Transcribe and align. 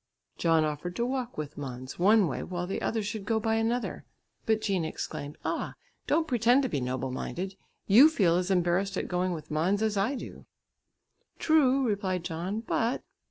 John 0.39 0.65
offered 0.65 0.95
to 0.95 1.05
walk 1.05 1.37
with 1.37 1.57
Måns 1.57 1.99
one 1.99 2.27
way 2.27 2.41
while 2.41 2.65
the 2.65 2.81
others 2.81 3.05
should 3.05 3.23
go 3.23 3.39
by 3.39 3.53
another, 3.53 4.03
but 4.47 4.59
Jean 4.59 4.83
exclaimed, 4.83 5.37
"Ah! 5.45 5.75
don't 6.07 6.27
pretend 6.27 6.63
to 6.63 6.69
be 6.69 6.81
noble 6.81 7.11
minded! 7.11 7.53
you 7.85 8.09
feel 8.09 8.35
as 8.37 8.49
embarrassed 8.49 8.97
at 8.97 9.07
going 9.07 9.31
with 9.31 9.51
Måns 9.51 9.83
as 9.83 9.97
I 9.97 10.15
do." 10.15 10.47
"True," 11.37 11.85
replied 11.87 12.23
John, 12.23 12.61
"but...." 12.61 13.03